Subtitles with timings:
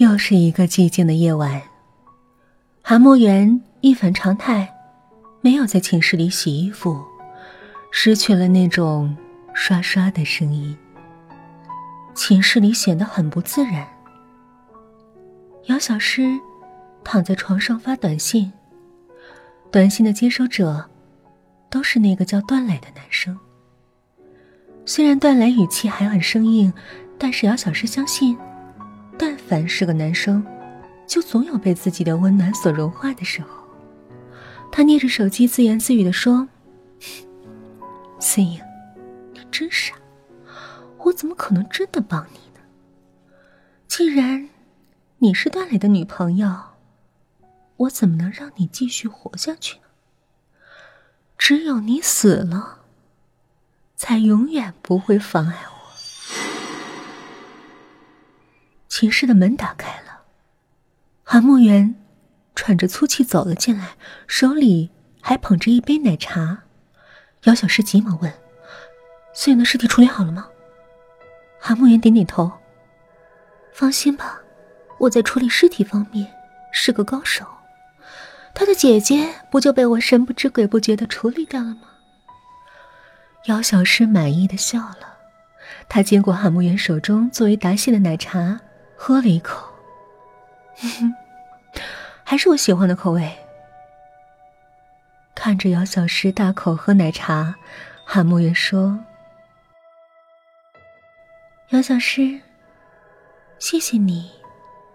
[0.00, 1.60] 又是一个寂静的夜晚。
[2.80, 4.66] 韩墨园一反常态，
[5.42, 7.04] 没有在寝室里洗衣服，
[7.90, 9.14] 失去了那种
[9.52, 10.74] 刷刷的声音。
[12.14, 13.86] 寝室里显得很不自然。
[15.66, 16.30] 姚小诗
[17.04, 18.50] 躺在床上发短信，
[19.70, 20.88] 短信的接收者
[21.68, 23.38] 都是那个叫段磊的男生。
[24.86, 26.72] 虽然段磊语气还很生硬，
[27.18, 28.34] 但是姚小诗相信，
[29.50, 30.46] 凡是个男生，
[31.08, 33.48] 就总有被自己的温暖所融化的时候。
[34.70, 36.46] 他捏着手机自言自语的说
[38.20, 38.62] ：“孙颖，
[39.32, 39.96] 你真傻，
[40.98, 42.60] 我怎么可能真的帮你呢？
[43.88, 44.48] 既然
[45.18, 46.54] 你是段磊的女朋友，
[47.76, 49.86] 我怎么能让你继续活下去呢？
[51.36, 52.76] 只有你死了。”
[53.96, 55.79] 才永远不会妨碍我。
[59.00, 60.24] 寝室的门打开了，
[61.24, 61.94] 韩慕园
[62.54, 63.92] 喘着粗气走了进来，
[64.26, 64.90] 手里
[65.22, 66.64] 还捧着一杯奶茶。
[67.44, 68.30] 姚小诗急忙问
[69.32, 70.46] ：“孙颖的尸体处理好了吗？”
[71.58, 72.52] 韩慕园点点头
[73.72, 74.38] ：“放心吧，
[74.98, 76.30] 我在处理尸体方面
[76.70, 77.46] 是个高手。
[78.54, 81.88] 他的姐姐不就被我神不知鬼不觉的处理掉了吗？”
[83.48, 85.16] 姚小诗满意的笑了，
[85.88, 88.60] 她接过韩慕言手中作为答谢的奶茶，
[89.02, 89.66] 喝了一口，
[92.22, 93.34] 还是我喜欢的口味。
[95.34, 97.54] 看着姚小诗大口喝奶茶，
[98.04, 99.02] 韩慕言说
[101.72, 102.42] ：“姚小诗，
[103.58, 104.30] 谢谢你，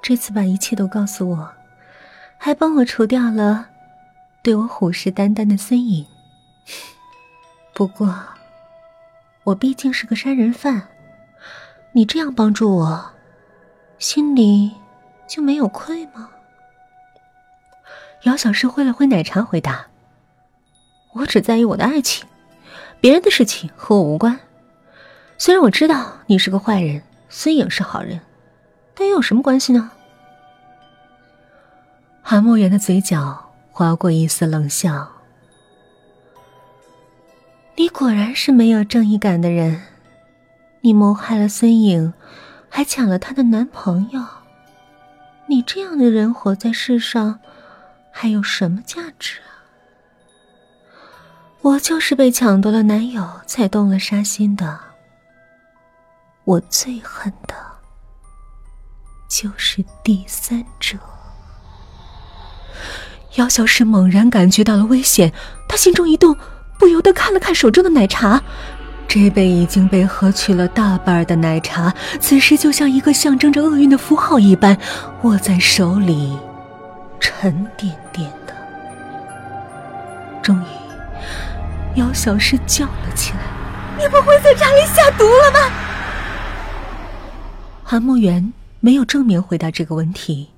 [0.00, 1.52] 这次把一切都告诉我，
[2.38, 3.68] 还帮我除掉了
[4.42, 6.06] 对我虎视眈眈的孙颖。
[7.74, 8.18] ”不过，
[9.44, 10.88] 我毕竟是个杀人犯，
[11.92, 13.12] 你这样帮助我，
[14.00, 14.72] 心里
[15.28, 16.30] 就没有愧吗？
[18.22, 19.88] 姚小诗挥了挥奶茶，回答
[21.12, 22.26] ：“我只在意我的爱情，
[22.98, 24.40] 别人的事情和我无关。
[25.36, 28.22] 虽然我知道你是个坏人，孙颖是好人，
[28.94, 29.90] 但又有什么关系呢？”
[32.24, 35.08] 韩墨言的嘴角划过一丝冷笑。
[37.76, 39.82] 你果然是没有正义感的人，
[40.80, 42.14] 你谋害了孙颖，
[42.80, 44.24] 还抢了她的男朋友。
[45.46, 47.38] 你这样的人活在世上，
[48.10, 49.60] 还有什么价值啊？
[51.60, 54.80] 我就是被抢夺了男友才动了杀心的。
[56.44, 57.54] 我最恨的，
[59.28, 60.96] 就是第三者。
[63.34, 65.30] 姚小诗猛然感觉到了危险，
[65.68, 66.34] 他心中一动。
[66.78, 68.42] 不由得看了看手中的奶茶，
[69.12, 74.78] 这杯已经被喝去了大半的奶茶，此时就像一个象征着厄运的符号一般，
[75.22, 76.38] 握在手里，
[77.18, 78.54] 沉甸甸的。
[80.40, 83.40] 终于，姚小诗叫了起来
[83.98, 85.58] ：“你不会在茶里下毒了吧？”
[87.82, 90.50] 韩慕园没有正面回答这个问题，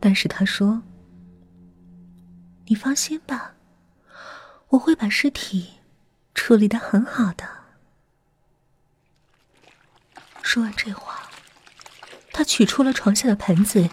[0.00, 0.82] 但是他说
[2.66, 3.52] ：“你放心吧。”
[4.70, 5.68] 我会把尸体
[6.34, 7.61] 处理的很好的。
[10.42, 11.30] 说完这话，
[12.32, 13.88] 他取出了床下的盆子，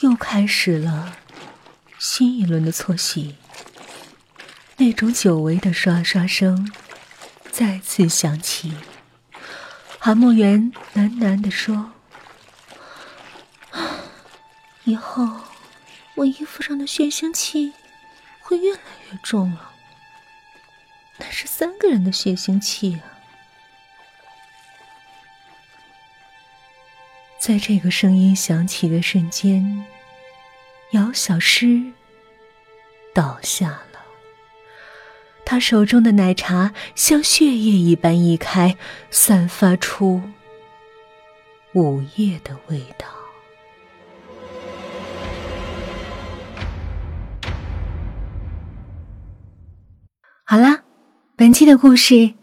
[0.00, 1.16] 又开始了
[1.98, 3.36] 新一轮的搓洗。
[4.76, 6.70] 那种久违的刷刷声
[7.50, 8.74] 再次响起。
[9.98, 11.92] 韩墨园喃喃的说
[14.84, 15.40] ：“以后
[16.16, 17.72] 我衣服上的血腥气
[18.40, 18.80] 会越来
[19.10, 19.72] 越重了。”
[21.18, 23.15] 那是三个人的血腥气啊！
[27.46, 29.84] 在这个声音响起的瞬间，
[30.90, 31.80] 姚小诗
[33.14, 34.00] 倒下了。
[35.44, 38.76] 他手中的奶茶像血液一般溢开，
[39.12, 40.20] 散发出
[41.72, 43.06] 午夜的味道。
[50.42, 50.82] 好啦。
[51.36, 52.34] 本期的故事，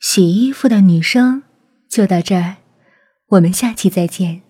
[0.00, 1.44] 洗衣服的女生
[1.88, 2.56] 就到这儿，
[3.30, 4.49] 我们下期再见。